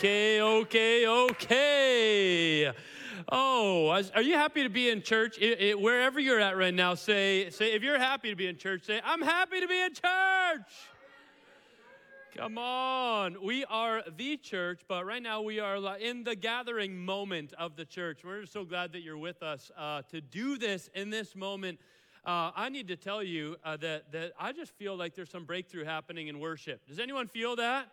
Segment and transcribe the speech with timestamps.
[0.00, 2.72] Okay, okay, okay.
[3.30, 5.36] Oh, are you happy to be in church?
[5.38, 8.56] It, it, wherever you're at right now, say, say, if you're happy to be in
[8.56, 10.72] church, say, I'm happy to be in church.
[12.34, 13.44] Come on.
[13.44, 17.84] We are the church, but right now we are in the gathering moment of the
[17.84, 18.20] church.
[18.24, 21.78] We're so glad that you're with us uh, to do this in this moment.
[22.24, 25.44] Uh, I need to tell you uh, that, that I just feel like there's some
[25.44, 26.88] breakthrough happening in worship.
[26.88, 27.90] Does anyone feel that?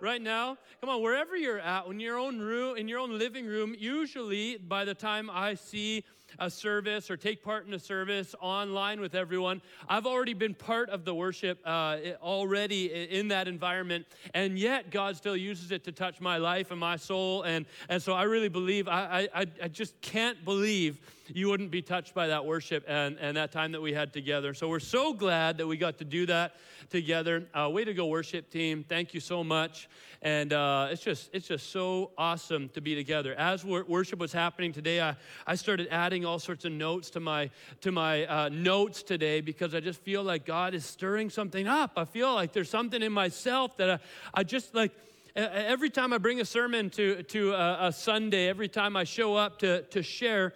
[0.00, 0.56] Right now?
[0.80, 4.56] Come on, wherever you're at, in your own room, in your own living room, usually
[4.56, 6.04] by the time I see
[6.38, 10.88] a service or take part in a service online with everyone, I've already been part
[10.88, 15.92] of the worship uh, already in that environment, and yet God still uses it to
[15.92, 19.68] touch my life and my soul, and and so I really believe I I, I
[19.68, 21.00] just can't believe
[21.34, 24.54] you wouldn't be touched by that worship and, and that time that we had together.
[24.54, 26.54] So we're so glad that we got to do that
[26.88, 27.46] together.
[27.54, 28.84] Uh, way to go, worship team.
[28.88, 29.88] Thank you so much.
[30.22, 33.34] And uh, it's, just, it's just so awesome to be together.
[33.34, 37.50] As worship was happening today, I, I started adding all sorts of notes to my,
[37.80, 41.92] to my uh, notes today because I just feel like God is stirring something up.
[41.96, 43.98] I feel like there's something in myself that I,
[44.34, 44.92] I just like
[45.36, 49.36] every time I bring a sermon to, to a, a, Sunday, every time I show
[49.36, 50.54] up to, to share,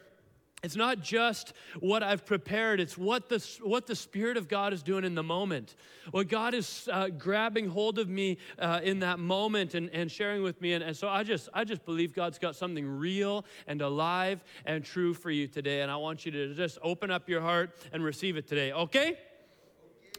[0.65, 4.83] it's not just what I've prepared, it's what the, what the Spirit of God is
[4.83, 5.77] doing in the moment.
[6.11, 10.43] What God is uh, grabbing hold of me uh, in that moment and, and sharing
[10.43, 10.73] with me.
[10.73, 14.83] And, and so I just, I just believe God's got something real and alive and
[14.83, 15.83] true for you today.
[15.83, 19.19] And I want you to just open up your heart and receive it today, okay?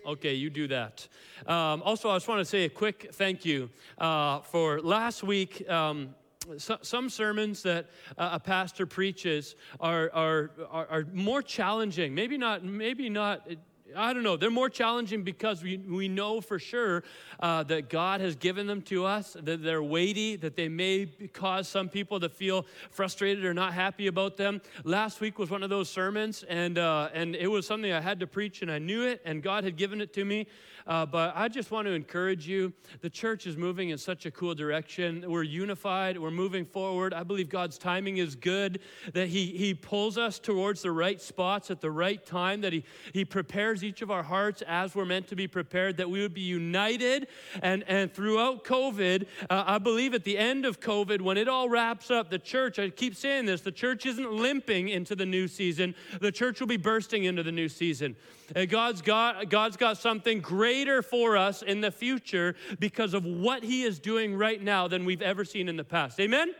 [0.05, 1.07] Okay, you do that.
[1.47, 5.67] Um, also, I just want to say a quick thank you uh, for last week.
[5.67, 6.13] Um,
[6.57, 12.13] some sermons that a pastor preaches are, are, are, are more challenging.
[12.15, 13.47] Maybe not, maybe not
[13.95, 14.35] I don't know.
[14.35, 17.03] They're more challenging because we, we know for sure
[17.39, 21.67] uh, that God has given them to us, that they're weighty, that they may cause
[21.67, 24.61] some people to feel frustrated or not happy about them.
[24.83, 28.19] Last week was one of those sermons, and, uh, and it was something I had
[28.19, 30.47] to preach, and I knew it, and God had given it to me.
[30.87, 32.71] Uh, but I just want to encourage you.
[33.01, 35.25] The church is moving in such a cool direction.
[35.27, 37.13] We're unified, we're moving forward.
[37.13, 38.79] I believe God's timing is good,
[39.13, 42.83] that He, he pulls us towards the right spots at the right time, that He,
[43.13, 46.33] he prepares each of our hearts as we're meant to be prepared, that we would
[46.33, 47.27] be united.
[47.63, 51.67] And, and throughout COVID, uh, I believe at the end of COVID, when it all
[51.67, 55.47] wraps up, the church, I keep saying this, the church isn't limping into the new
[55.47, 58.15] season, the church will be bursting into the new season.
[58.53, 63.63] And God's got, God's got something greater for us in the future because of what
[63.63, 66.19] He is doing right now than we've ever seen in the past.
[66.19, 66.53] Amen?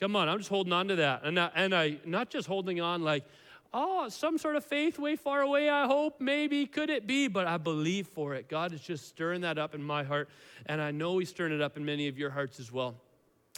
[0.00, 1.24] Come on, I'm just holding on to that.
[1.24, 3.24] And I, and I not just holding on like,
[3.74, 7.28] oh, some sort of faith way far away, I hope, maybe, could it be?
[7.28, 8.48] But I believe for it.
[8.48, 10.28] God is just stirring that up in my heart,
[10.66, 12.96] and I know He's stirring it up in many of your hearts as well.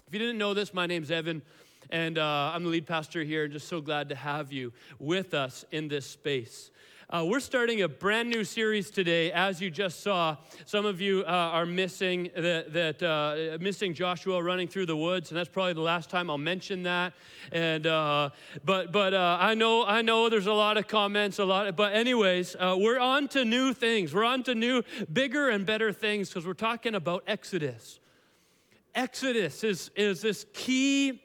[0.07, 1.43] If you didn't know this, my name's Evan,
[1.91, 5.35] and uh, I'm the lead pastor here, and just so glad to have you with
[5.35, 6.71] us in this space.
[7.11, 9.31] Uh, we're starting a brand new series today.
[9.31, 14.43] As you just saw, some of you uh, are missing that, that uh, missing Joshua
[14.43, 17.13] running through the woods, and that's probably the last time I'll mention that.
[17.53, 18.31] And uh,
[18.65, 21.67] but but uh, I know I know there's a lot of comments, a lot.
[21.67, 24.15] Of, but anyways, uh, we're on to new things.
[24.15, 24.83] We're on to new,
[25.13, 28.01] bigger and better things because we're talking about Exodus.
[28.95, 31.21] Exodus is, is this key,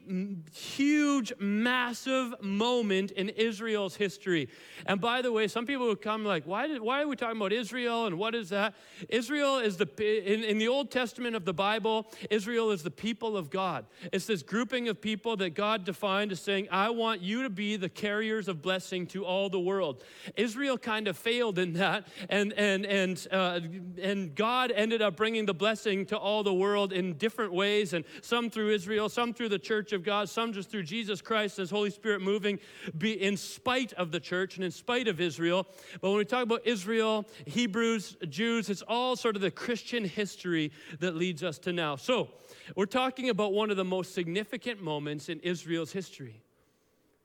[0.51, 4.49] huge, massive moment in Israel's history.
[4.87, 7.37] And by the way, some people would come like, why, did, why are we talking
[7.37, 8.73] about Israel and what is that?
[9.07, 13.37] Israel is the, in, in the Old Testament of the Bible, Israel is the people
[13.37, 13.85] of God.
[14.11, 17.75] It's this grouping of people that God defined as saying, I want you to be
[17.75, 20.03] the carriers of blessing to all the world.
[20.35, 23.59] Israel kind of failed in that, and, and, and, uh,
[24.01, 27.93] and God ended up bringing the blessing to all the world in different ways ways,
[27.93, 31.57] and some through Israel, some through the church of God, some just through Jesus Christ,
[31.57, 32.57] His Holy Spirit moving
[32.97, 35.67] be in spite of the church and in spite of Israel.
[36.01, 40.71] But when we talk about Israel, Hebrews, Jews, it's all sort of the Christian history
[40.99, 41.97] that leads us to now.
[41.97, 42.29] So
[42.75, 46.41] we're talking about one of the most significant moments in Israel's history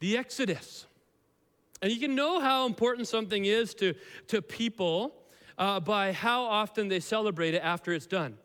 [0.01, 0.87] the Exodus.
[1.81, 3.95] And you can know how important something is to,
[4.29, 5.15] to people
[5.57, 8.37] uh, by how often they celebrate it after it's done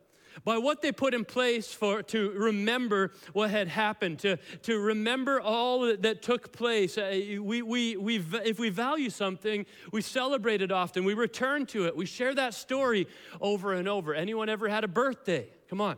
[0.43, 5.41] by what they put in place for to remember what had happened, to, to remember
[5.41, 6.97] all that, that took place.
[6.97, 11.03] Uh, we, we, we, if we value something, we celebrate it often.
[11.03, 11.95] We return to it.
[11.95, 13.07] We share that story
[13.41, 14.13] over and over.
[14.13, 15.47] Anyone ever had a birthday?
[15.69, 15.97] Come on.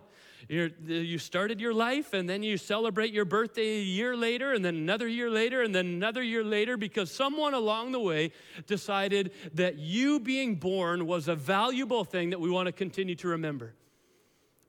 [0.50, 4.66] You're, you started your life and then you celebrate your birthday a year later and
[4.66, 8.32] then another year later and then another year later because someone along the way
[8.68, 13.30] decided that you being born was a valuable thing that we want to continue to
[13.30, 13.76] remember.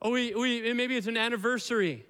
[0.04, 2.04] Oh, we, we, maybe it's an anniversary.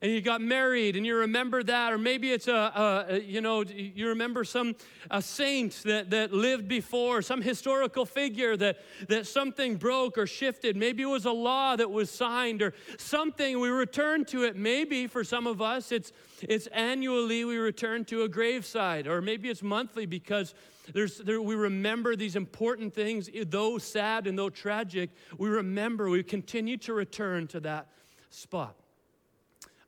[0.00, 3.62] and you got married and you remember that or maybe it's a, a, you know
[3.62, 4.74] you remember some
[5.10, 8.78] a saint that, that lived before some historical figure that,
[9.08, 13.58] that something broke or shifted maybe it was a law that was signed or something
[13.60, 16.12] we return to it maybe for some of us it's
[16.42, 20.54] it's annually we return to a graveside or maybe it's monthly because
[20.92, 26.22] there's, there, we remember these important things though sad and though tragic we remember we
[26.22, 27.88] continue to return to that
[28.30, 28.76] spot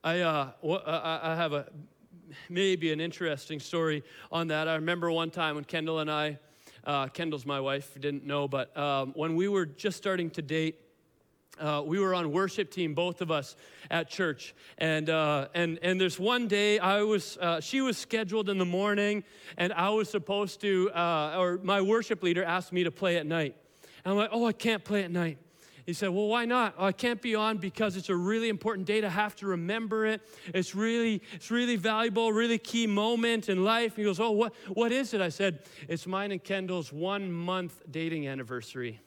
[0.04, 1.66] I, uh, I have a
[2.48, 4.68] maybe an interesting story on that.
[4.68, 6.38] I remember one time when Kendall and I,
[6.84, 10.76] uh, Kendall's my wife, didn't know, but um, when we were just starting to date,
[11.60, 13.56] uh, we were on worship team, both of us
[13.90, 18.48] at church, and uh, and and there's one day I was uh, she was scheduled
[18.48, 19.24] in the morning,
[19.56, 23.26] and I was supposed to, uh, or my worship leader asked me to play at
[23.26, 23.56] night,
[24.04, 25.38] and I'm like, oh, I can't play at night.
[25.88, 26.74] He said, Well, why not?
[26.76, 30.04] Oh, I can't be on because it's a really important day to have to remember
[30.04, 30.20] it.
[30.52, 33.96] It's really, it's really valuable, really key moment in life.
[33.96, 35.22] He goes, Oh, what, what is it?
[35.22, 39.00] I said, It's mine and Kendall's one month dating anniversary.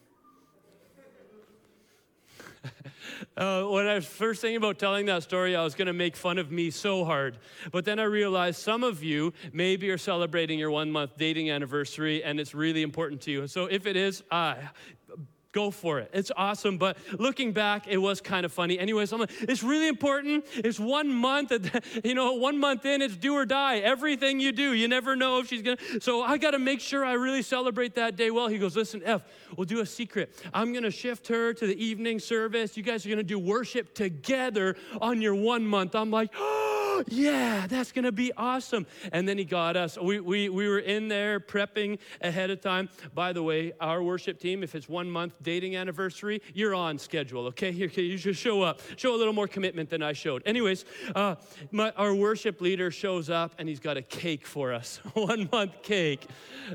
[3.38, 6.16] uh, when I was first thinking about telling that story, I was going to make
[6.16, 7.38] fun of me so hard.
[7.72, 12.24] But then I realized some of you maybe are celebrating your one month dating anniversary
[12.24, 13.48] and it's really important to you.
[13.48, 14.56] So if it is, uh,
[15.52, 16.10] go for it.
[16.14, 16.78] It's awesome.
[16.78, 18.80] But looking back, it was kind of funny.
[18.80, 20.46] Anyways, I'm like, it's really important.
[20.56, 21.52] It's one month,
[22.04, 23.80] you know, one month in, it's do or die.
[23.80, 25.78] Everything you do, you never know if she's gonna.
[26.00, 28.48] So I got to make sure I really celebrate that day well.
[28.48, 29.24] He goes, listen, F,
[29.58, 30.34] we'll do a secret.
[30.54, 32.78] I'm gonna shift her to the evening service.
[32.78, 35.96] You guys are gonna do worship together on your one month.
[35.96, 36.71] I'm like, oh
[37.08, 38.86] yeah, that's going to be awesome.
[39.12, 39.98] And then he got us.
[39.98, 42.90] We, we, we were in there prepping ahead of time.
[43.14, 47.48] By the way, our worship team, if it's one month dating anniversary, you're on schedule,
[47.48, 47.72] okay?
[47.72, 48.82] Here, you just show up.
[48.98, 50.44] Show a little more commitment than I showed.
[50.46, 50.86] Anyways,
[51.16, 51.36] uh,
[51.72, 55.82] my, our worship leader shows up and he's got a cake for us, one month
[55.84, 56.28] cake.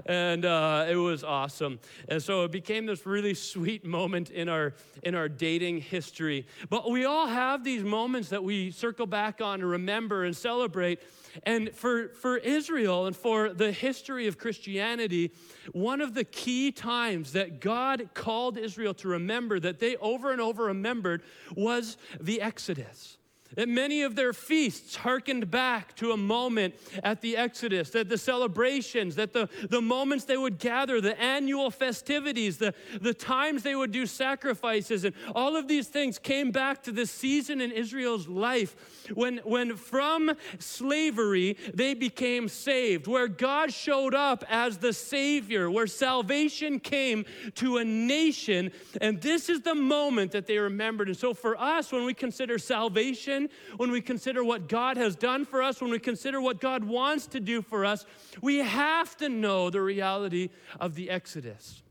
[0.07, 1.79] And uh, it was awesome.
[2.09, 6.47] And so it became this really sweet moment in our, in our dating history.
[6.69, 10.37] But we all have these moments that we circle back on and remember remember and
[10.37, 11.01] celebrate.
[11.43, 15.33] And for, for Israel and for the history of Christianity,
[15.73, 20.41] one of the key times that God called Israel to remember, that they over and
[20.41, 21.23] over remembered,
[21.55, 23.19] was the Exodus.
[23.55, 28.19] That many of their feasts hearkened back to a moment at the Exodus, that the
[28.19, 33.75] celebrations, that the, the moments they would gather, the annual festivities, the, the times they
[33.75, 38.29] would do sacrifices, and all of these things came back to this season in Israel's
[38.29, 38.75] life
[39.15, 45.87] when, when from slavery they became saved, where God showed up as the Savior, where
[45.87, 48.73] salvation came to a nation.
[49.01, 51.09] And this is the moment that they remembered.
[51.09, 53.36] And so for us, when we consider salvation,
[53.77, 57.27] when we consider what God has done for us, when we consider what God wants
[57.29, 58.05] to do for us,
[58.41, 60.51] we have to know the reality
[60.81, 61.83] of the Exodus.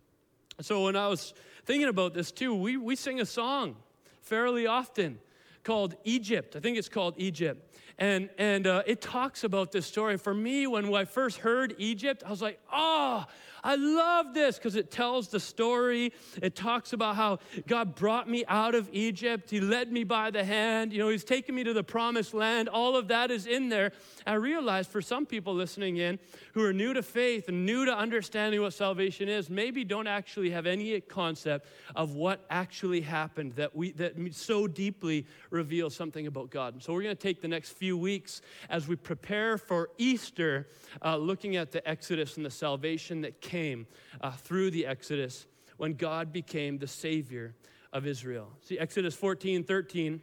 [0.61, 1.33] So when I was
[1.65, 3.75] thinking about this too, we, we sing a song
[4.21, 5.19] fairly often
[5.63, 6.55] called Egypt.
[6.55, 7.75] I think it's called Egypt.
[7.97, 10.17] And, and uh, it talks about this story.
[10.17, 13.25] For me, when I first heard Egypt, I was like, oh,
[13.65, 16.13] I love this because it tells the story.
[16.39, 19.49] It talks about how God brought me out of Egypt.
[19.49, 20.93] He led me by the hand.
[20.93, 22.69] You know, He's taken me to the promised land.
[22.69, 23.91] All of that is in there.
[24.27, 26.19] I realize for some people listening in
[26.53, 30.51] who are new to faith and new to understanding what salvation is, maybe don't actually
[30.51, 36.51] have any concept of what actually happened that we that so deeply reveals something about
[36.51, 36.75] God.
[36.75, 40.67] And so we're going to take the next few weeks as we prepare for Easter,
[41.03, 43.87] uh, looking at the Exodus and the salvation that came came
[44.19, 45.47] uh, through the Exodus
[45.77, 47.55] when God became the Savior
[47.93, 48.49] of Israel.
[48.61, 50.21] See, Exodus 14 13,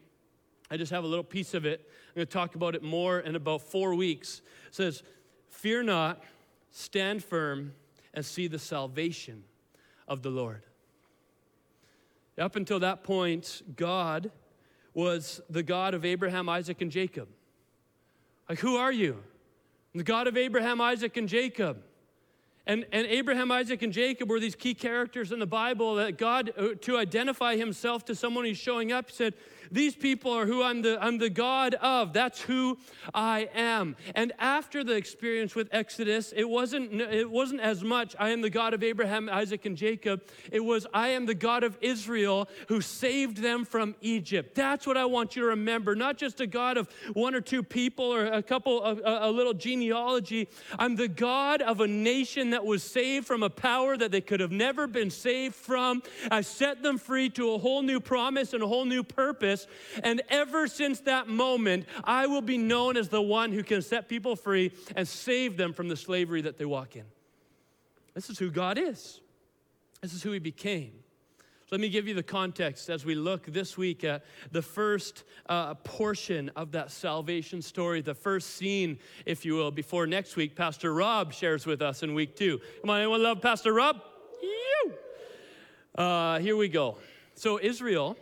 [0.71, 1.89] I just have a little piece of it.
[2.11, 4.43] I'm going to talk about it more in about four weeks.
[4.69, 5.03] It says,
[5.49, 6.23] Fear not,
[6.73, 7.73] stand firm,
[8.13, 9.45] and see the salvation
[10.07, 10.65] of the Lord.
[12.39, 14.31] Up until that point, God
[14.93, 17.29] was the God of Abraham, Isaac, and Jacob.
[18.47, 19.23] Like, who are you?
[19.95, 21.83] the God of Abraham, Isaac, and Jacob.
[22.67, 26.53] And, and Abraham, Isaac, and Jacob were these key characters in the Bible that God,
[26.57, 29.35] uh, to identify himself to someone who's showing up, said,
[29.73, 32.13] these people are who I'm the, I'm the God of.
[32.13, 32.79] That's who
[33.15, 33.97] I am.
[34.15, 38.51] And after the experience with Exodus, it wasn't, it wasn't as much, I am the
[38.51, 40.23] God of Abraham, Isaac, and Jacob.
[40.53, 44.55] It was, I am the God of Israel who saved them from Egypt.
[44.55, 45.97] That's what I want you to remember.
[45.97, 49.55] Not just a God of one or two people or a couple, a, a little
[49.55, 50.49] genealogy.
[50.79, 54.41] I'm the God of a nation that was saved from a power that they could
[54.41, 56.03] have never been saved from.
[56.31, 59.67] I set them free to a whole new promise and a whole new purpose.
[60.03, 64.09] And ever since that moment, I will be known as the one who can set
[64.09, 67.05] people free and save them from the slavery that they walk in.
[68.15, 69.21] This is who God is,
[70.01, 71.02] this is who He became.
[71.73, 75.73] Let me give you the context as we look this week at the first uh,
[75.73, 80.93] portion of that salvation story, the first scene, if you will, before next week, Pastor
[80.93, 82.61] Rob shares with us in week two.
[82.83, 84.03] Come on, anyone love Pastor Rob?
[84.43, 84.93] You.
[85.95, 86.99] Uh, here we go.
[87.37, 88.19] So, Israel,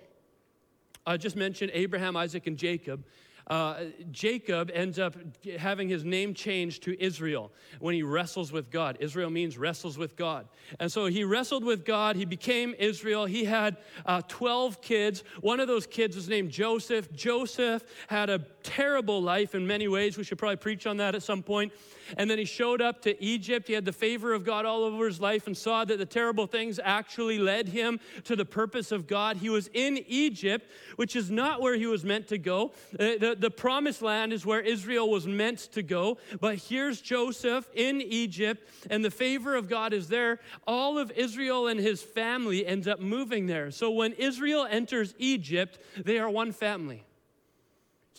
[1.05, 3.03] I just mentioned Abraham, Isaac, and Jacob
[3.51, 5.17] uh, Jacob ends up
[5.59, 8.97] having his name changed to Israel when he wrestles with God.
[9.01, 10.47] Israel means wrestles with God.
[10.79, 12.15] And so he wrestled with God.
[12.15, 13.27] He became Israel.
[13.27, 13.77] He had
[14.07, 15.25] uh, 12 kids.
[15.41, 17.13] One of those kids was named Joseph.
[17.13, 20.17] Joseph had a terrible life in many ways.
[20.17, 21.73] We should probably preach on that at some point.
[22.17, 23.69] And then he showed up to Egypt.
[23.69, 26.47] He had the favor of God all over his life and saw that the terrible
[26.47, 29.37] things actually led him to the purpose of God.
[29.37, 32.73] He was in Egypt, which is not where he was meant to go.
[32.93, 36.19] The, the, the promised land is where Israel was meant to go.
[36.41, 40.41] But here's Joseph in Egypt, and the favor of God is there.
[40.67, 43.71] All of Israel and his family ends up moving there.
[43.71, 47.05] So when Israel enters Egypt, they are one family.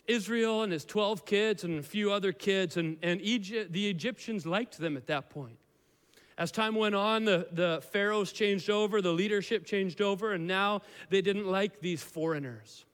[0.07, 4.45] Israel and his 12 kids and a few other kids, and, and Egypt, the Egyptians
[4.45, 5.57] liked them at that point.
[6.37, 10.81] As time went on, the, the pharaohs changed over, the leadership changed over, and now
[11.09, 12.85] they didn't like these foreigners.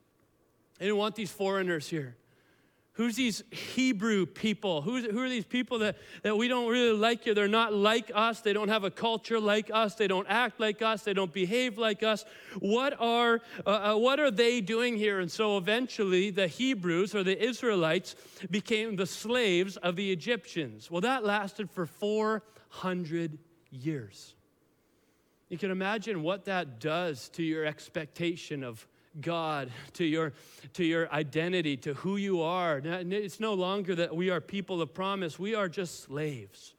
[0.77, 2.15] They didn't want these foreigners here.
[2.98, 4.81] Who's these Hebrew people?
[4.81, 7.36] Who's, who are these people that, that we don't really like here?
[7.36, 8.41] They're not like us.
[8.41, 9.93] They don't have a culture like us.
[9.93, 11.03] They don't act like us.
[11.03, 12.25] They don't behave like us.
[12.60, 15.19] What are, uh, uh, what are they doing here?
[15.19, 18.15] And so eventually the Hebrews or the Israelites
[18.50, 20.89] became the slaves of the Egyptians.
[20.89, 23.38] Well, that lasted for 400
[23.69, 24.34] years.
[25.50, 28.88] You can imagine what that does to your expectation of
[29.21, 30.33] God, to your,
[30.74, 32.81] to your identity, to who you are.
[32.83, 36.74] It's no longer that we are people of promise, we are just slaves.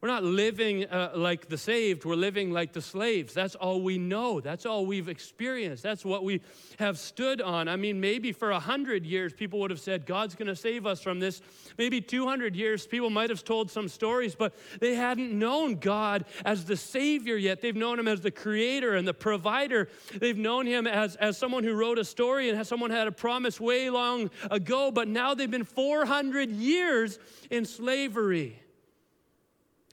[0.00, 3.34] We're not living uh, like the saved, we're living like the slaves.
[3.34, 4.40] That's all we know.
[4.40, 5.82] That's all we've experienced.
[5.82, 6.40] That's what we
[6.78, 7.68] have stood on.
[7.68, 11.02] I mean, maybe for 100 years, people would have said, God's going to save us
[11.02, 11.42] from this.
[11.76, 16.64] Maybe 200 years, people might have told some stories, but they hadn't known God as
[16.64, 17.60] the Savior yet.
[17.60, 19.90] They've known Him as the Creator and the Provider.
[20.14, 23.60] They've known Him as, as someone who wrote a story and someone had a promise
[23.60, 27.18] way long ago, but now they've been 400 years
[27.50, 28.56] in slavery.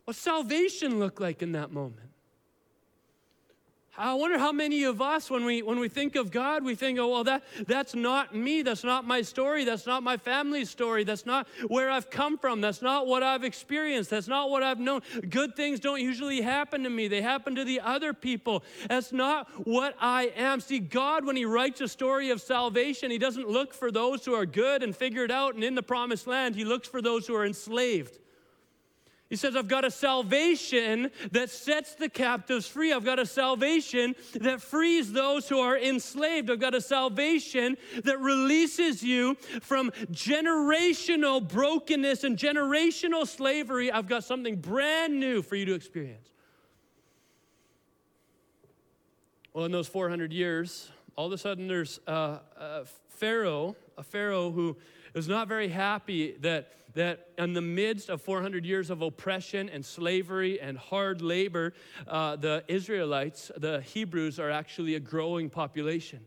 [0.07, 2.07] What's salvation look like in that moment?
[3.97, 6.97] I wonder how many of us, when we, when we think of God, we think,
[6.97, 8.61] oh, well, that, that's not me.
[8.61, 9.65] That's not my story.
[9.65, 11.03] That's not my family's story.
[11.03, 12.61] That's not where I've come from.
[12.61, 14.09] That's not what I've experienced.
[14.09, 15.01] That's not what I've known.
[15.29, 18.63] Good things don't usually happen to me, they happen to the other people.
[18.87, 20.61] That's not what I am.
[20.61, 24.33] See, God, when He writes a story of salvation, He doesn't look for those who
[24.35, 27.35] are good and figured out and in the promised land, He looks for those who
[27.35, 28.19] are enslaved.
[29.29, 32.93] He says, I've got a salvation that sets the captives free.
[32.93, 36.49] I've got a salvation that frees those who are enslaved.
[36.49, 43.91] I've got a salvation that releases you from generational brokenness and generational slavery.
[43.91, 46.29] I've got something brand new for you to experience.
[49.53, 54.51] Well, in those 400 years, all of a sudden there's a, a Pharaoh, a Pharaoh
[54.51, 54.77] who
[55.15, 59.85] is not very happy that that in the midst of 400 years of oppression and
[59.85, 61.73] slavery and hard labor,
[62.07, 66.25] uh, the Israelites, the Hebrews, are actually a growing population.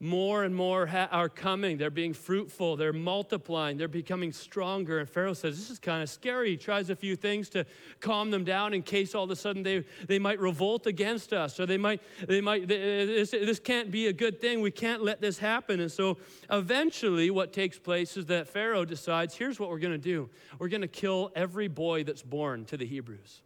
[0.00, 1.76] More and more ha- are coming.
[1.76, 2.76] They're being fruitful.
[2.76, 3.76] They're multiplying.
[3.76, 5.00] They're becoming stronger.
[5.00, 6.50] And Pharaoh says, This is kind of scary.
[6.50, 7.66] He tries a few things to
[7.98, 11.58] calm them down in case all of a sudden they, they might revolt against us
[11.58, 14.60] or they might, they might they, this, this can't be a good thing.
[14.60, 15.80] We can't let this happen.
[15.80, 19.98] And so eventually, what takes place is that Pharaoh decides, Here's what we're going to
[19.98, 23.42] do we're going to kill every boy that's born to the Hebrews.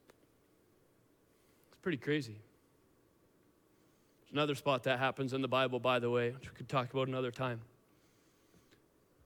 [1.71, 2.37] It's pretty crazy.
[4.32, 7.08] Another spot that happens in the Bible, by the way, which we could talk about
[7.08, 7.60] another time.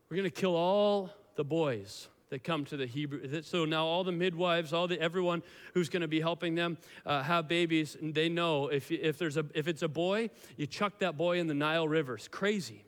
[0.09, 3.43] We're going to kill all the boys that come to the Hebrew.
[3.43, 5.43] So now all the midwives, all the everyone
[5.75, 9.37] who's going to be helping them uh, have babies, and they know if if there's
[9.37, 12.15] a if it's a boy, you chuck that boy in the Nile River.
[12.15, 12.86] It's crazy.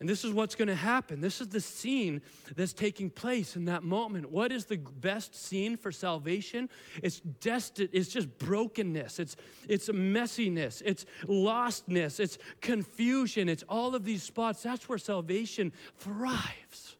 [0.00, 1.20] And this is what's going to happen.
[1.20, 2.22] This is the scene
[2.54, 4.30] that's taking place in that moment.
[4.30, 6.68] What is the best scene for salvation?
[7.02, 9.36] It's destined, it's just brokenness, it's,
[9.68, 14.62] it's messiness, it's lostness, it's confusion, it's all of these spots.
[14.62, 16.96] That's where salvation thrives.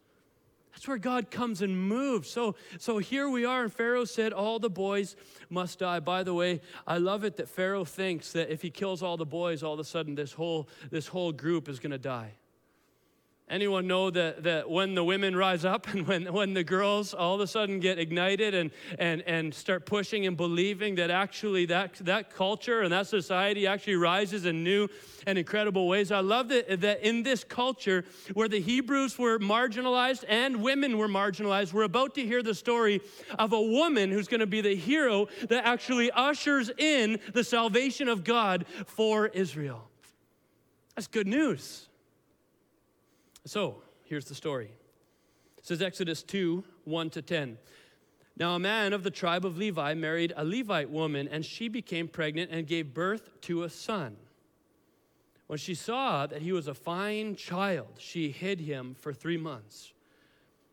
[0.73, 2.29] That's where God comes and moves.
[2.29, 5.15] So, so here we are, and Pharaoh said, All the boys
[5.49, 5.99] must die.
[5.99, 9.25] By the way, I love it that Pharaoh thinks that if he kills all the
[9.25, 12.31] boys, all of a sudden this whole, this whole group is going to die.
[13.49, 17.33] Anyone know that, that when the women rise up and when, when the girls all
[17.33, 21.95] of a sudden get ignited and, and, and start pushing and believing that actually that,
[22.01, 24.87] that culture and that society actually rises in new
[25.25, 26.11] and incredible ways?
[26.11, 31.09] I love that, that in this culture where the Hebrews were marginalized and women were
[31.09, 33.01] marginalized, we're about to hear the story
[33.39, 38.09] of a woman who's going to be the hero that actually ushers in the salvation
[38.09, 39.89] of God for Israel.
[40.95, 41.88] That's good news.
[43.45, 44.71] So here's the story.
[45.57, 47.57] It says Exodus 2 1 to 10.
[48.37, 52.07] Now, a man of the tribe of Levi married a Levite woman, and she became
[52.07, 54.15] pregnant and gave birth to a son.
[55.47, 59.91] When she saw that he was a fine child, she hid him for three months.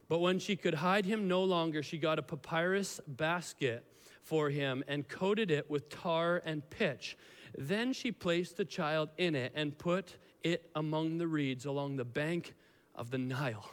[0.08, 3.84] But when she could hide him no longer, she got a papyrus basket
[4.22, 7.16] for him and coated it with tar and pitch.
[7.58, 12.04] Then she placed the child in it and put it among the reeds along the
[12.04, 12.54] bank
[12.94, 13.68] of the Nile.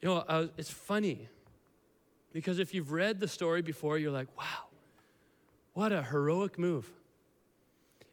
[0.00, 1.28] You know, uh, it's funny
[2.32, 4.68] because if you've read the story before, you're like, wow,
[5.74, 6.88] what a heroic move.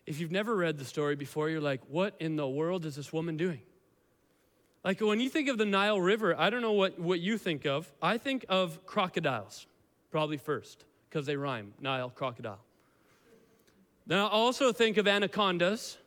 [0.06, 3.14] If you've never read the story before, you're like, what in the world is this
[3.14, 3.62] woman doing?
[4.84, 7.66] Like when you think of the Nile River, I don't know what, what you think
[7.66, 7.92] of.
[8.02, 9.68] I think of crocodiles,
[10.12, 12.60] probably first, because they rhyme Nile, crocodile.
[14.08, 15.98] Then I also think of anacondas.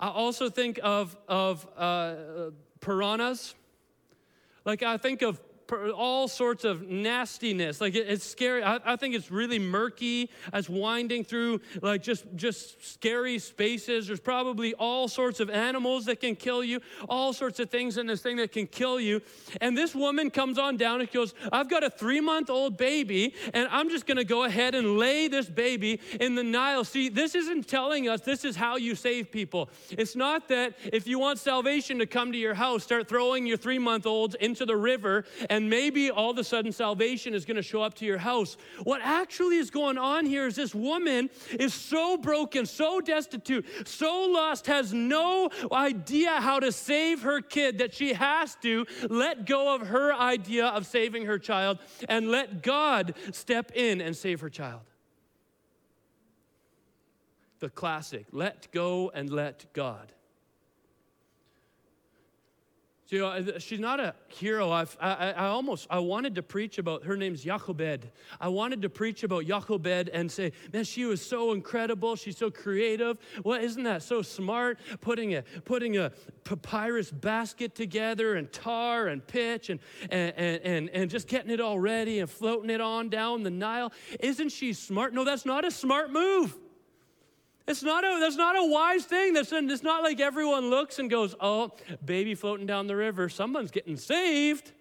[0.00, 2.14] I also think of, of uh,
[2.80, 3.54] piranhas.
[4.64, 5.40] Like I think of
[5.72, 7.80] all sorts of nastiness.
[7.80, 8.62] Like it, it's scary.
[8.62, 14.06] I, I, think it's really murky as winding through like just just scary spaces.
[14.06, 18.06] There's probably all sorts of animals that can kill you, all sorts of things in
[18.06, 19.20] this thing that can kill you.
[19.60, 23.34] And this woman comes on down and goes, "I've got a three month old baby,
[23.54, 27.08] and I'm just going to go ahead and lay this baby in the Nile." See,
[27.08, 29.70] this isn't telling us this is how you save people.
[29.90, 33.56] It's not that if you want salvation to come to your house, start throwing your
[33.56, 37.44] three month olds into the river and and maybe all of a sudden salvation is
[37.44, 38.56] going to show up to your house.
[38.82, 44.24] What actually is going on here is this woman is so broken, so destitute, so
[44.24, 49.74] lost, has no idea how to save her kid that she has to let go
[49.74, 54.48] of her idea of saving her child and let God step in and save her
[54.48, 54.80] child.
[57.58, 60.14] The classic let go and let God.
[63.10, 64.70] You know, uh, she's not a hero.
[64.70, 68.08] I've, I, I almost, I wanted to preach about, her name's Jochebed.
[68.40, 72.14] I wanted to preach about Jochebed and say, man, she was so incredible.
[72.14, 73.18] She's so creative.
[73.44, 74.78] Well, isn't that so smart?
[75.00, 76.12] Putting a, putting a
[76.44, 81.78] papyrus basket together and tar and pitch and, and, and, and just getting it all
[81.78, 83.92] ready and floating it on down the Nile.
[84.20, 85.14] Isn't she smart?
[85.14, 86.56] No, that's not a smart move.
[87.70, 89.32] It's not a, that's not a wise thing.
[89.32, 91.70] That's, it's not like everyone looks and goes, oh,
[92.04, 93.28] baby floating down the river.
[93.28, 94.72] Someone's getting saved.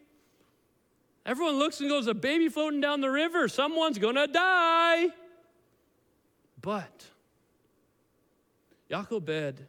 [1.23, 3.47] Everyone looks and goes, a baby floating down the river.
[3.47, 5.10] Someone's to die.
[6.60, 7.06] But
[8.89, 9.67] Jochebed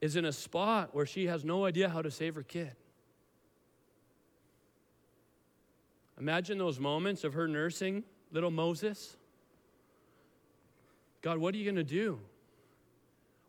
[0.00, 2.72] is in a spot where she has no idea how to save her kid.
[6.18, 9.18] Imagine those moments of her nursing little Moses
[11.24, 12.20] God, what are you going to do?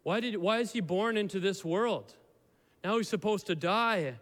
[0.04, 2.16] Why, did, why is he born into this world?
[2.86, 4.14] Now he's supposed to die.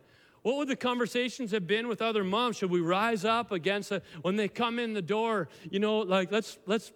[0.42, 2.58] What would the conversations have been with other moms?
[2.58, 5.50] Should we rise up against when they come in the door?
[5.70, 6.92] You know, like let's let's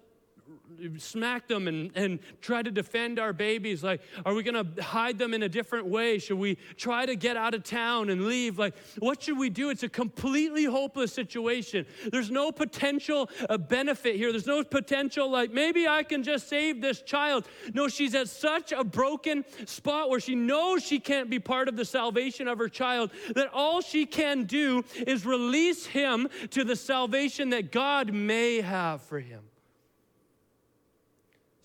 [0.98, 3.84] smack them and, and try to defend our babies?
[3.84, 6.20] Like, are we going to hide them in a different way?
[6.20, 8.58] Should we try to get out of town and leave?
[8.60, 9.70] Like, what should we do?
[9.70, 11.86] It's a completely hopeless situation.
[12.12, 14.32] There's no potential uh, benefit here.
[14.32, 17.48] There's no potential, like, maybe I can just save this child.
[17.74, 21.76] No, she's at such a broken spot where she knows she can't be part of
[21.76, 26.76] the salvation of her child that all she can do is release him to the
[26.76, 29.47] salvation that God may have for him.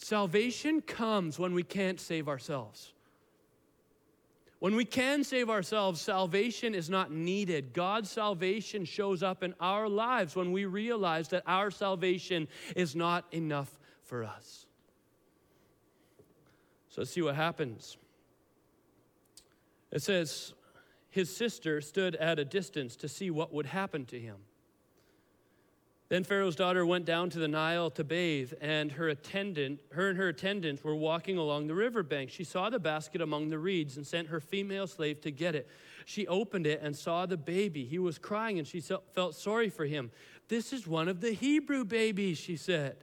[0.03, 2.93] Salvation comes when we can't save ourselves.
[4.59, 7.73] When we can save ourselves, salvation is not needed.
[7.73, 13.27] God's salvation shows up in our lives when we realize that our salvation is not
[13.31, 14.67] enough for us.
[16.88, 17.97] So let's see what happens.
[19.93, 20.53] It says,
[21.11, 24.38] His sister stood at a distance to see what would happen to him.
[26.12, 30.18] Then Pharaoh's daughter went down to the Nile to bathe, and her attendant, her and
[30.18, 32.29] her attendant were walking along the riverbank.
[32.29, 35.66] She saw the basket among the reeds and sent her female slave to get it.
[36.05, 37.87] She opened it and saw the baby.
[37.87, 38.83] He was crying, and she
[39.14, 40.11] felt sorry for him.
[40.48, 42.96] This is one of the Hebrew babies, she said.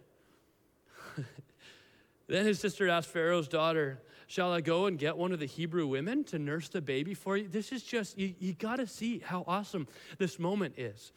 [2.28, 5.88] then his sister asked Pharaoh's daughter, Shall I go and get one of the Hebrew
[5.88, 7.48] women to nurse the baby for you?
[7.48, 9.88] This is just, you, you got to see how awesome
[10.20, 11.12] this moment is.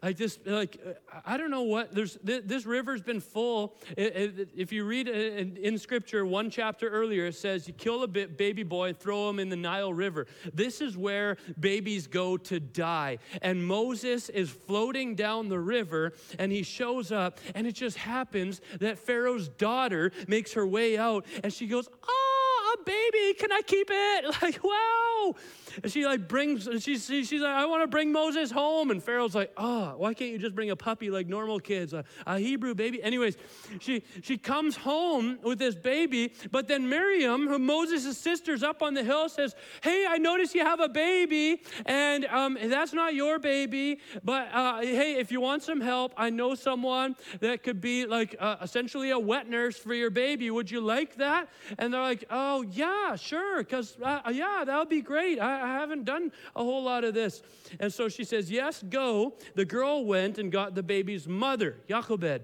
[0.00, 0.78] I just like
[1.26, 3.74] I don't know what there's this river's been full.
[3.96, 8.62] If you read uh, in Scripture, one chapter earlier, it says you kill a baby
[8.62, 10.26] boy, throw him in the Nile River.
[10.54, 13.18] This is where babies go to die.
[13.42, 18.60] And Moses is floating down the river, and he shows up, and it just happens
[18.78, 23.34] that Pharaoh's daughter makes her way out, and she goes, "Oh, a baby!
[23.34, 25.34] Can I keep it?" Like, wow!
[25.82, 28.90] And she like brings, she, she, she's like, I want to bring Moses home.
[28.90, 32.04] And Pharaoh's like, oh, why can't you just bring a puppy like normal kids, a,
[32.26, 33.02] a Hebrew baby?
[33.02, 33.36] Anyways,
[33.80, 38.94] she, she comes home with this baby, but then Miriam, who Moses' sister's up on
[38.94, 43.38] the hill, says, hey, I notice you have a baby, and um, that's not your
[43.38, 48.06] baby, but uh, hey, if you want some help, I know someone that could be
[48.06, 50.50] like uh, essentially a wet nurse for your baby.
[50.50, 51.48] Would you like that?
[51.78, 55.38] And they're like, oh, yeah, sure, because uh, yeah, that would be great.
[55.40, 57.42] I, I haven't done a whole lot of this.
[57.78, 59.34] And so she says, Yes, go.
[59.54, 62.42] The girl went and got the baby's mother, Jochebed.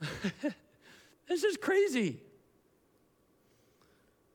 [1.28, 2.20] this is crazy.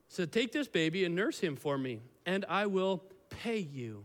[0.07, 4.03] So take this baby and nurse him for me, and I will pay you.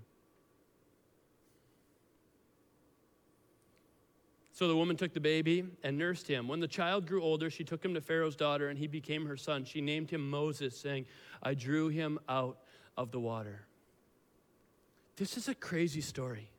[4.55, 6.47] So the woman took the baby and nursed him.
[6.47, 9.37] When the child grew older, she took him to Pharaoh's daughter, and he became her
[9.37, 9.65] son.
[9.65, 11.07] She named him Moses, saying,
[11.43, 12.59] I drew him out
[12.97, 13.67] of the water.
[15.17, 16.51] This is a crazy story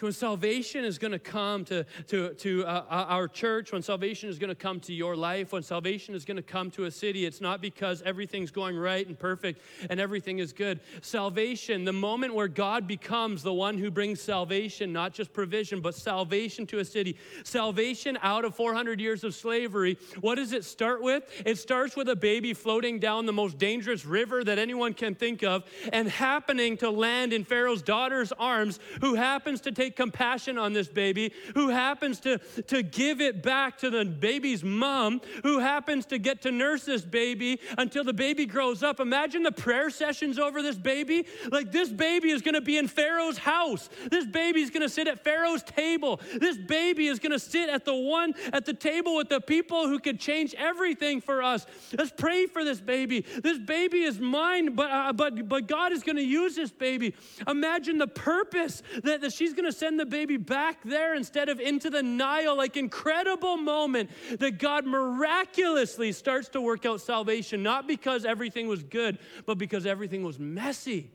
[0.00, 4.28] when salvation is going to come to, to, to uh, uh, our church, when salvation
[4.28, 6.90] is going to come to your life, when salvation is going to come to a
[6.90, 10.78] city, it's not because everything's going right and perfect and everything is good.
[11.02, 15.94] Salvation, the moment where God becomes the one who brings salvation, not just provision, but
[15.94, 21.02] salvation to a city, salvation out of 400 years of slavery, what does it start
[21.02, 21.24] with?
[21.44, 25.42] It starts with a baby floating down the most dangerous river that anyone can think
[25.42, 30.58] of and happening to land in Pharaoh's daughter's arms, who happens to take take compassion
[30.58, 35.58] on this baby, who happens to, to give it back to the baby's mom, who
[35.58, 39.00] happens to get to nurse this baby until the baby grows up.
[39.00, 41.26] Imagine the prayer sessions over this baby.
[41.50, 43.88] Like, this baby is going to be in Pharaoh's house.
[44.10, 46.20] This baby is going to sit at Pharaoh's table.
[46.38, 49.88] This baby is going to sit at the one at the table with the people
[49.88, 51.66] who could change everything for us.
[51.96, 53.24] Let's pray for this baby.
[53.42, 57.14] This baby is mine, but, uh, but, but God is going to use this baby.
[57.46, 61.60] Imagine the purpose that, that she's going to send the baby back there instead of
[61.60, 62.56] into the Nile.
[62.56, 68.82] Like, incredible moment that God miraculously starts to work out salvation, not because everything was
[68.82, 71.10] good, but because everything was messy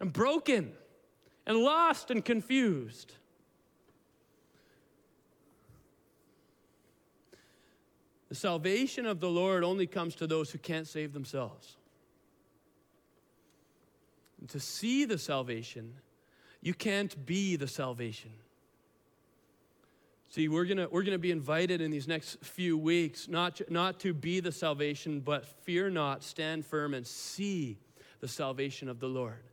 [0.00, 0.72] and broken
[1.46, 3.14] and lost and confused.
[8.28, 11.76] The salvation of the Lord only comes to those who can't save themselves.
[14.40, 15.94] And to see the salvation
[16.64, 18.30] you can't be the salvation.
[20.30, 24.14] See, we're going we're gonna be invited in these next few weeks not, not to
[24.14, 27.78] be the salvation, but fear not, stand firm, and see
[28.20, 29.44] the salvation of the Lord.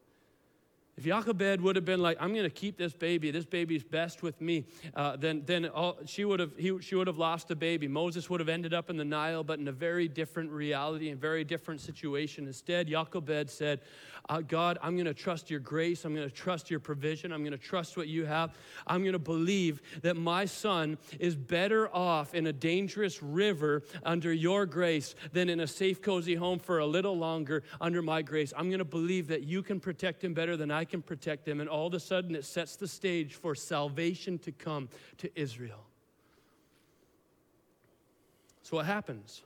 [0.97, 4.21] If Jochebed would have been like, I'm going to keep this baby, this baby's best
[4.21, 7.56] with me, uh, then, then all, she, would have, he, she would have lost the
[7.56, 7.88] baby.
[7.88, 11.15] Moses would have ended up in the Nile, but in a very different reality, a
[11.15, 12.45] very different situation.
[12.45, 13.80] Instead, Jochebed said,
[14.30, 16.06] uh, God, I'm going to trust your grace.
[16.06, 17.32] I'm going to trust your provision.
[17.32, 18.54] I'm going to trust what you have.
[18.88, 24.32] I'm going to believe that my son is better off in a dangerous river under
[24.32, 28.54] your grace than in a safe, cozy home for a little longer under my grace.
[28.56, 31.60] I'm going to believe that you can protect him better than I can protect him.
[31.60, 35.86] And all of a sudden, it sets the stage for salvation to come to Israel.
[38.64, 39.44] So, what happens?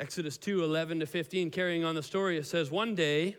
[0.00, 3.36] Exodus 2 11 to 15, carrying on the story, it says, One day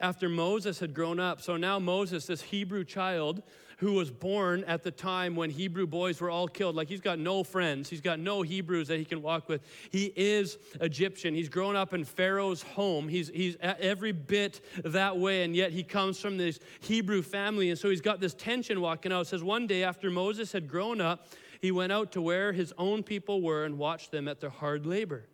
[0.00, 3.42] after Moses had grown up, so now Moses, this Hebrew child
[3.78, 7.18] who was born at the time when Hebrew boys were all killed, like he's got
[7.18, 9.62] no friends, he's got no Hebrews that he can walk with.
[9.90, 11.34] He is Egyptian.
[11.34, 13.08] He's grown up in Pharaoh's home.
[13.08, 17.70] He's, he's every bit that way, and yet he comes from this Hebrew family.
[17.70, 19.22] And so he's got this tension walking out.
[19.22, 21.28] It says, One day after Moses had grown up,
[21.60, 24.86] he went out to where his own people were and watched them at their hard
[24.86, 25.24] labor.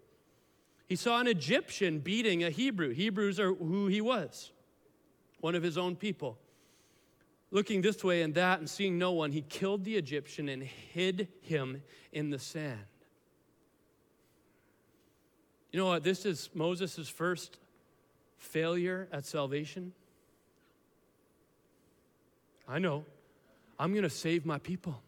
[0.91, 2.93] He saw an Egyptian beating a Hebrew.
[2.93, 4.51] Hebrews are who he was,
[5.39, 6.37] one of his own people.
[7.53, 11.29] looking this way and that and seeing no one, he killed the Egyptian and hid
[11.43, 12.85] him in the sand.
[15.73, 16.03] You know what?
[16.03, 17.59] This is Moses' first
[18.39, 19.93] failure at salvation.
[22.69, 23.05] I know.
[23.79, 25.01] I'm going to save my people.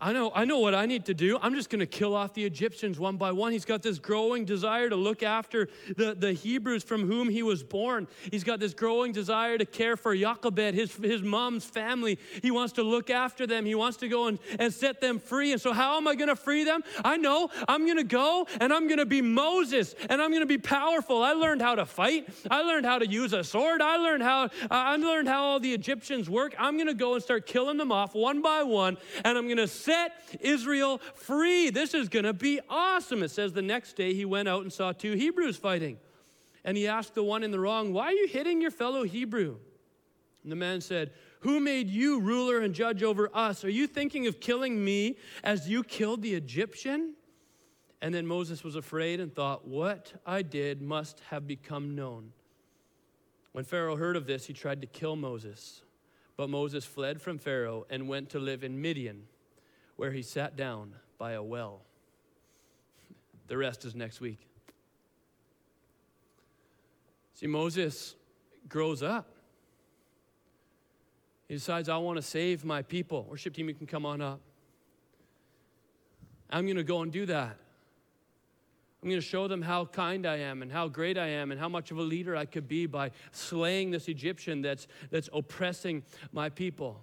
[0.00, 1.40] I know, I know what I need to do.
[1.42, 3.50] I'm just going to kill off the Egyptians one by one.
[3.50, 7.64] He's got this growing desire to look after the, the Hebrews from whom he was
[7.64, 8.06] born.
[8.30, 12.20] He's got this growing desire to care for Jochebed, his, his mom's family.
[12.42, 13.66] He wants to look after them.
[13.66, 15.50] He wants to go and, and set them free.
[15.50, 16.84] And so, how am I going to free them?
[17.04, 20.42] I know I'm going to go and I'm going to be Moses and I'm going
[20.42, 21.24] to be powerful.
[21.24, 22.28] I learned how to fight.
[22.48, 23.82] I learned how to use a sword.
[23.82, 26.54] I learned how, I learned how all the Egyptians work.
[26.56, 28.96] I'm going to go and start killing them off one by one.
[29.24, 31.70] And I'm going to set Israel free.
[31.70, 33.22] This is going to be awesome.
[33.22, 35.98] It says the next day he went out and saw two Hebrews fighting.
[36.64, 39.56] And he asked the one in the wrong, Why are you hitting your fellow Hebrew?
[40.42, 43.64] And the man said, Who made you ruler and judge over us?
[43.64, 47.14] Are you thinking of killing me as you killed the Egyptian?
[48.02, 52.32] And then Moses was afraid and thought, What I did must have become known.
[53.52, 55.82] When Pharaoh heard of this, he tried to kill Moses.
[56.36, 59.22] But Moses fled from Pharaoh and went to live in Midian
[59.98, 61.82] where he sat down by a well.
[63.48, 64.38] The rest is next week.
[67.34, 68.14] See, Moses
[68.68, 69.28] grows up.
[71.48, 73.26] He decides, I want to save my people.
[73.28, 74.38] Worship team, you can come on up.
[76.48, 77.56] I'm going to go and do that.
[79.02, 81.58] I'm going to show them how kind I am and how great I am and
[81.60, 86.04] how much of a leader I could be by slaying this Egyptian that's, that's oppressing
[86.32, 87.00] my people.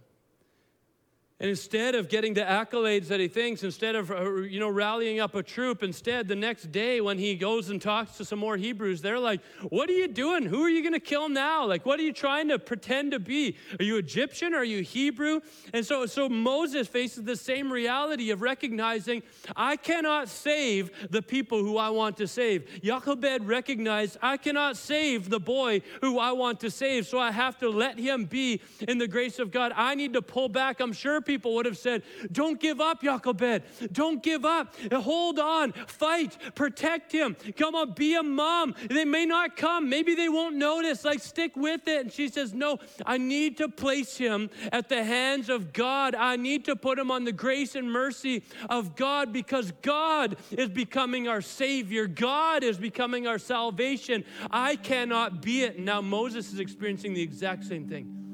[1.38, 5.20] And instead of getting the accolades that he thinks, instead of uh, you know rallying
[5.20, 8.56] up a troop, instead the next day when he goes and talks to some more
[8.56, 10.44] Hebrews, they're like, "What are you doing?
[10.44, 11.66] Who are you going to kill now?
[11.66, 13.58] Like, what are you trying to pretend to be?
[13.78, 14.54] Are you Egyptian?
[14.54, 15.42] Are you Hebrew?"
[15.74, 19.22] And so, so Moses faces the same reality of recognizing,
[19.58, 25.30] "I cannot save the people who I want to save." Jochebed recognized, "I cannot save
[25.30, 29.00] the boy who I want to save, so I have to let him be in
[29.00, 29.74] the grace of God.
[29.76, 33.64] I need to pull back." I'm sure people would have said, Don't give up, Jochebed.
[33.92, 34.76] Don't give up.
[34.92, 35.72] Hold on.
[35.88, 36.38] Fight.
[36.56, 37.36] Protect him.
[37.58, 38.76] Come on, be a mom.
[38.90, 39.90] They may not come.
[39.90, 41.04] Maybe they won't notice.
[41.04, 42.02] Like, stick with it.
[42.02, 46.16] And she says, No, I need to place him at the hands of God.
[46.16, 50.70] I need to put him on the grace and mercy of God because God is
[50.70, 52.08] becoming our Savior.
[52.08, 54.24] God is becoming our salvation.
[54.52, 55.78] I cannot be it.
[55.78, 58.25] And now, Moses is experiencing the exact same thing.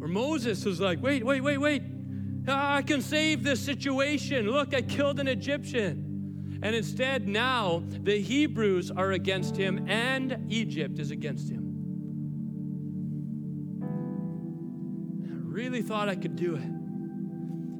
[0.00, 1.82] Or Moses was like, wait, wait, wait, wait.
[2.46, 4.50] Ah, I can save this situation.
[4.50, 6.60] Look, I killed an Egyptian.
[6.62, 11.64] And instead, now the Hebrews are against him and Egypt is against him.
[15.24, 16.62] I really thought I could do it.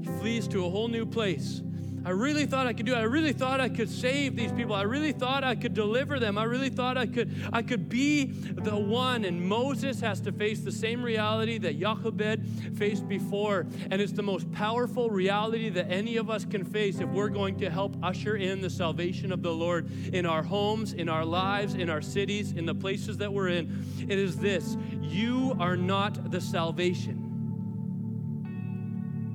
[0.00, 1.62] He flees to a whole new place
[2.08, 2.96] I really thought I could do it.
[2.96, 4.74] I really thought I could save these people.
[4.74, 6.38] I really thought I could deliver them.
[6.38, 9.26] I really thought I could I could be the one.
[9.26, 13.66] And Moses has to face the same reality that Jochebed faced before.
[13.90, 17.58] And it's the most powerful reality that any of us can face if we're going
[17.58, 21.74] to help usher in the salvation of the Lord in our homes, in our lives,
[21.74, 23.84] in our cities, in the places that we're in.
[24.08, 27.26] It is this you are not the salvation.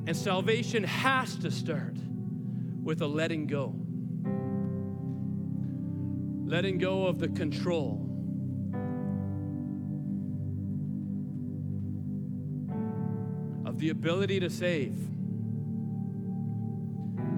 [0.07, 1.97] And salvation has to start
[2.84, 3.74] with a letting go.
[6.46, 8.10] Letting go of the control.
[13.65, 14.98] Of the ability to save.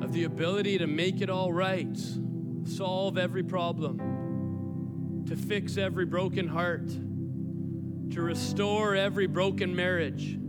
[0.01, 1.97] Of the ability to make it all right.
[2.63, 5.25] Solve every problem.
[5.27, 6.89] To fix every broken heart.
[8.11, 10.39] To restore every broken marriage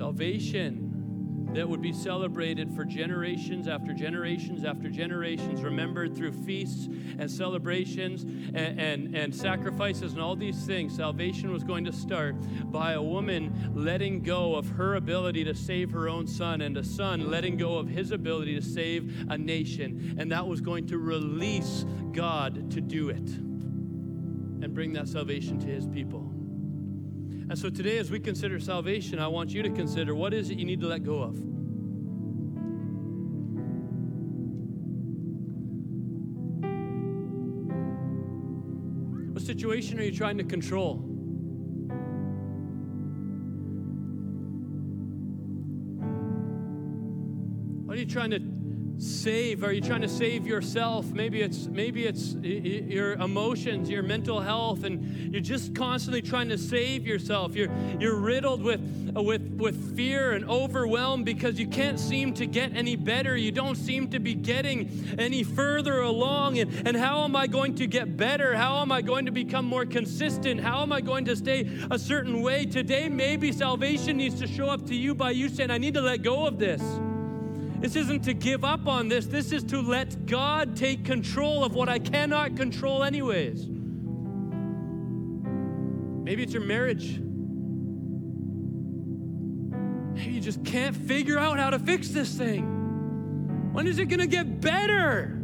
[0.00, 6.86] Salvation that would be celebrated for generations after generations after generations, remembered through feasts
[7.18, 10.96] and celebrations and, and, and, sacrifices and all these things.
[10.96, 12.34] Salvation was going to start
[12.72, 16.84] by a woman letting go of her ability to save her own son, and a
[16.84, 20.16] son letting go of his ability to save a nation.
[20.18, 25.66] And that was going to release God to do it and bring that salvation to
[25.66, 26.29] his people.
[27.50, 30.58] And so today, as we consider salvation, I want you to consider what is it
[30.58, 31.34] you need to let go of?
[39.34, 40.98] What situation are you trying to control?
[47.84, 48.38] What are you trying to
[49.00, 49.64] save?
[49.64, 51.06] Are you trying to save yourself?
[51.06, 56.58] Maybe it's maybe it's your emotions, your mental health, and you're just constantly trying to
[56.58, 57.54] save yourself.
[57.54, 58.80] You're you're riddled with
[59.14, 63.36] with with fear and overwhelmed because you can't seem to get any better.
[63.36, 66.58] You don't seem to be getting any further along.
[66.58, 68.54] And, and how am I going to get better?
[68.54, 70.60] How am I going to become more consistent?
[70.60, 72.66] How am I going to stay a certain way?
[72.66, 76.00] Today, maybe salvation needs to show up to you by you saying, I need to
[76.00, 76.82] let go of this.
[77.80, 79.24] This isn't to give up on this.
[79.24, 83.66] This is to let God take control of what I cannot control, anyways.
[86.22, 87.18] Maybe it's your marriage.
[90.14, 93.72] Maybe you just can't figure out how to fix this thing.
[93.72, 95.39] When is it going to get better?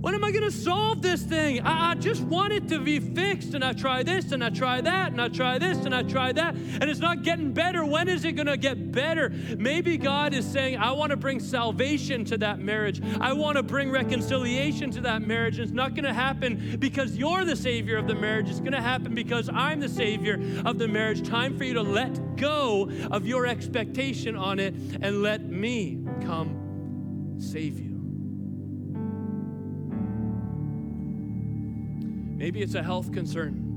[0.00, 1.60] When am I going to solve this thing?
[1.66, 4.80] I, I, just want it to be fixed, and I try this, and I try
[4.80, 7.84] that, and I try this, and I try that, and it's not getting better.
[7.84, 9.30] When is it going to get better?
[9.58, 13.02] Maybe God is saying, I want to bring salvation to that marriage.
[13.20, 15.58] I want to bring reconciliation to that marriage.
[15.58, 18.48] And it's not going to happen because you're the Savior of the marriage.
[18.48, 21.26] It's going to happen because I'm the Savior of the marriage.
[21.26, 27.36] Time for you to let go of your expectation on it and let me come
[27.40, 27.97] save you.
[32.38, 33.67] Maybe it's a health concern.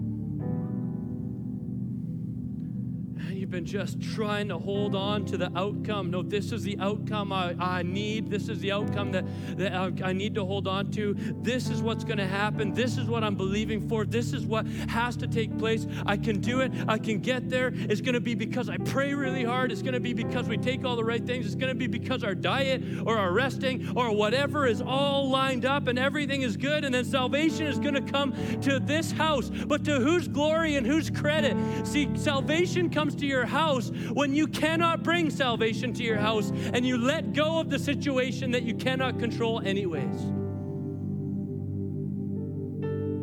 [3.52, 6.10] Been just trying to hold on to the outcome.
[6.10, 8.30] No, this is the outcome I, I need.
[8.32, 9.26] This is the outcome that,
[9.58, 11.14] that I need to hold on to.
[11.42, 12.74] This is what's going to happen.
[12.74, 14.06] This is what I'm believing for.
[14.06, 15.86] This is what has to take place.
[16.06, 16.72] I can do it.
[16.88, 17.72] I can get there.
[17.74, 19.72] It's going to be because I pray really hard.
[19.72, 21.46] It's going to be because we take all the right things.
[21.46, 25.66] It's going to be because our diet or our resting or whatever is all lined
[25.66, 26.86] up and everything is good.
[26.86, 29.50] And then salvation is going to come to this house.
[29.50, 31.58] But to whose glory and whose credit?
[31.86, 36.52] See, salvation comes to your your house when you cannot bring salvation to your house
[36.52, 40.22] and you let go of the situation that you cannot control, anyways.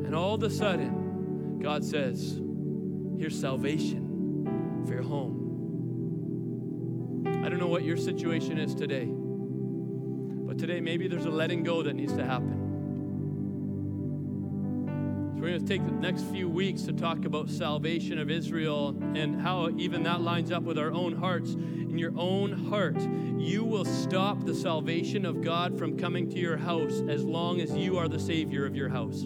[0.06, 2.40] And all of a sudden, God says,
[3.16, 5.44] Here's salvation for your home.
[7.44, 11.84] I don't know what your situation is today, but today maybe there's a letting go
[11.84, 12.67] that needs to happen.
[15.38, 18.88] So we're going to take the next few weeks to talk about salvation of Israel
[19.14, 21.52] and how even that lines up with our own hearts.
[21.52, 23.00] In your own heart,
[23.38, 27.70] you will stop the salvation of God from coming to your house as long as
[27.76, 29.18] you are the Savior of your house.
[29.18, 29.22] If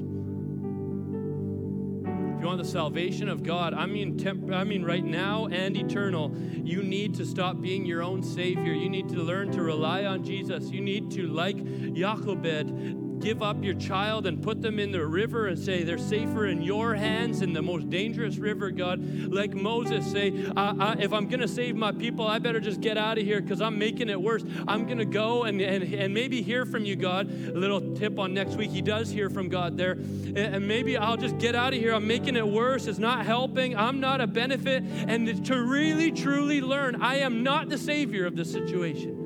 [2.43, 6.37] you want the salvation of God, I mean, temp- I mean, right now and eternal,
[6.63, 8.75] you need to stop being your own Savior.
[8.75, 10.71] You need to learn to rely on Jesus.
[10.71, 11.57] You need to, like
[11.95, 16.47] Jochebed, give up your child and put them in the river and say they're safer
[16.47, 19.01] in your hands in the most dangerous river, God.
[19.33, 22.81] Like Moses, say, I, I, if I'm going to save my people, I better just
[22.81, 24.43] get out of here because I'm making it worse.
[24.67, 27.31] I'm going to go and, and, and maybe hear from you, God.
[27.31, 28.71] A little tip on next week.
[28.71, 29.93] He does hear from God there.
[29.93, 31.95] And maybe I'll just get out of here.
[31.95, 32.87] I'm making it worse.
[32.87, 33.77] It's not helping.
[33.77, 34.83] I'm not a benefit.
[34.85, 39.19] And to really, truly learn, I am not the Savior of the situation.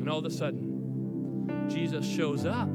[0.00, 0.61] And all of a sudden,
[1.72, 2.68] Jesus shows up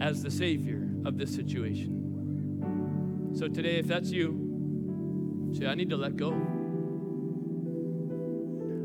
[0.00, 3.32] as the Savior of this situation.
[3.34, 6.32] So today, if that's you, say, I need to let go.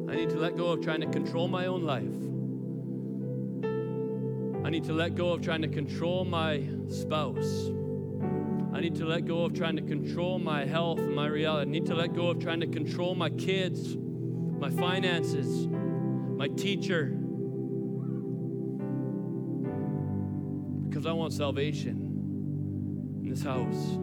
[0.09, 2.03] I need to let go of trying to control my own life.
[4.65, 7.69] I need to let go of trying to control my spouse.
[8.73, 11.69] I need to let go of trying to control my health and my reality.
[11.69, 17.17] I need to let go of trying to control my kids, my finances, my teacher,
[21.01, 21.97] because I want salvation
[23.23, 23.97] in this house.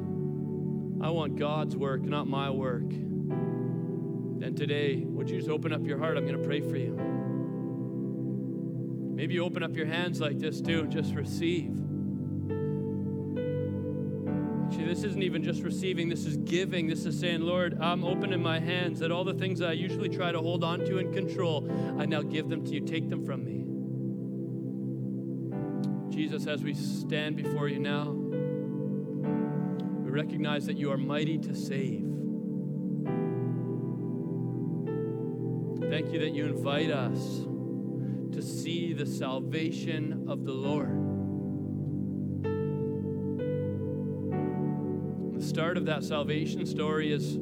[1.01, 2.91] I want God's work, not my work.
[2.91, 6.17] And today, would you just open up your heart?
[6.17, 6.97] I'm going to pray for you.
[9.15, 11.71] Maybe you open up your hands like this too, just receive.
[14.67, 16.89] Actually, this isn't even just receiving, this is giving.
[16.89, 20.33] This is saying, Lord, I'm opening my hands that all the things I usually try
[20.33, 21.65] to hold on to and control,
[21.97, 22.81] I now give them to you.
[22.81, 23.58] Take them from me.
[26.19, 32.03] Jesus, as we stand before you now, we recognize that you are mighty to save.
[35.89, 37.45] Thank you that you invite us
[38.33, 40.91] to see the salvation of the Lord.
[45.41, 47.39] The start of that salvation story is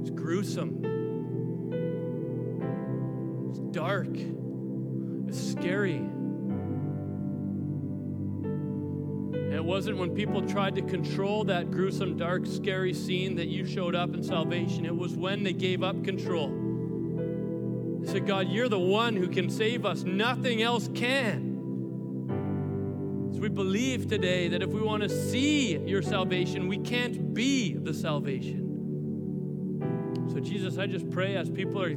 [0.00, 0.78] it's gruesome.
[3.50, 4.16] It's dark.
[5.26, 6.08] It's scary.
[9.64, 13.94] It wasn't when people tried to control that gruesome, dark, scary scene that you showed
[13.94, 14.84] up in salvation.
[14.84, 16.50] It was when they gave up control
[18.02, 20.02] They said, God, you're the one who can save us.
[20.02, 21.54] Nothing else can.
[23.32, 27.72] So we believe today that if we want to see your salvation, we can't be
[27.72, 28.60] the salvation.
[30.30, 31.94] So, Jesus, I just pray as people are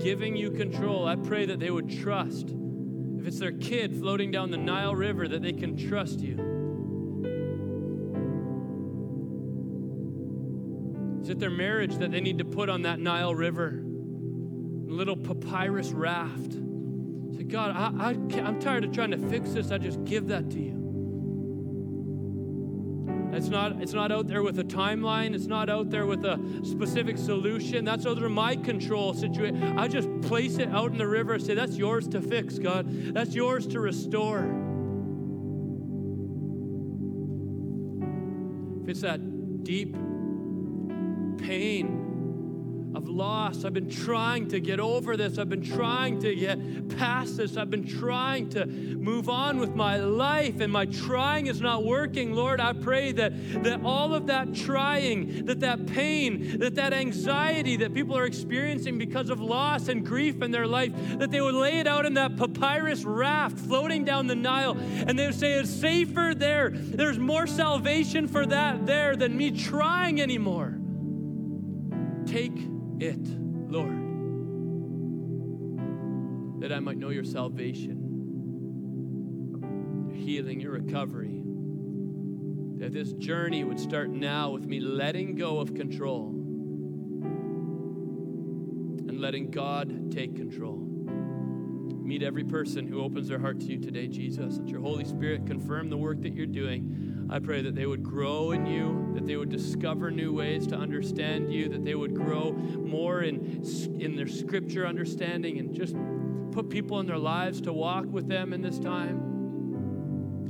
[0.00, 2.50] giving you control, I pray that they would trust.
[3.18, 6.49] If it's their kid floating down the Nile River, that they can trust you.
[11.30, 13.80] Is it their marriage that they need to put on that Nile River?
[13.84, 16.54] Little papyrus raft.
[17.36, 18.08] Say, God, I, I,
[18.40, 19.70] I'm tired of trying to fix this.
[19.70, 20.72] I just give that to you.
[23.32, 25.36] It's not, it's not out there with a timeline.
[25.36, 27.84] It's not out there with a specific solution.
[27.84, 29.78] That's under my control situation.
[29.78, 33.14] I just place it out in the river and say, That's yours to fix, God.
[33.14, 34.40] That's yours to restore.
[38.82, 39.94] If it's that deep
[41.42, 42.10] pain
[42.94, 43.64] of loss.
[43.64, 45.38] I've been trying to get over this.
[45.38, 47.56] I've been trying to get past this.
[47.56, 52.34] I've been trying to move on with my life, and my trying is not working.
[52.34, 53.32] Lord, I pray that,
[53.62, 58.98] that all of that trying, that that pain, that that anxiety that people are experiencing
[58.98, 62.14] because of loss and grief in their life, that they would lay it out in
[62.14, 66.70] that papyrus raft floating down the Nile, and they would say, It's safer there.
[66.70, 70.79] There's more salvation for that there than me trying anymore.
[72.30, 72.62] Take
[73.00, 73.26] it,
[73.68, 73.90] Lord,
[76.60, 78.06] that I might know your salvation,
[80.08, 81.42] your healing, your recovery.
[82.78, 86.28] That this journey would start now with me letting go of control
[89.08, 90.76] and letting God take control.
[92.04, 94.58] Meet every person who opens their heart to you today, Jesus.
[94.58, 98.02] Let your Holy Spirit confirm the work that you're doing I pray that they would
[98.02, 102.14] grow in you, that they would discover new ways to understand you, that they would
[102.14, 103.64] grow more in,
[104.00, 105.94] in their scripture understanding and just
[106.50, 109.30] put people in their lives to walk with them in this time.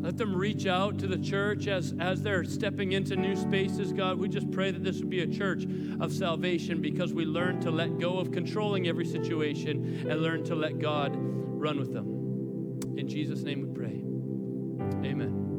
[0.02, 4.18] Let them reach out to the church as, as they're stepping into new spaces, God.
[4.18, 5.64] We just pray that this would be a church
[6.00, 10.54] of salvation because we learn to let go of controlling every situation and learn to
[10.54, 12.78] let God run with them.
[12.96, 14.02] In Jesus' name we pray.
[15.06, 15.49] Amen.